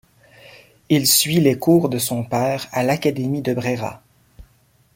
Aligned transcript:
Il 0.89 1.05
suit 1.05 1.39
les 1.41 1.59
cours 1.59 1.87
de 1.87 1.99
son 1.99 2.23
père 2.23 2.65
à 2.71 2.81
l'Académie 2.81 3.43
de 3.43 3.53
Brera. 3.53 4.01